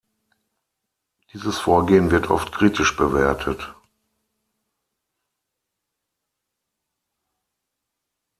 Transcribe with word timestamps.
Dieses 1.31 1.59
Vorgehen 1.59 2.09
wird 2.09 2.31
oft 2.31 2.51
kritisch 2.53 2.97
bewertet. 2.97 3.75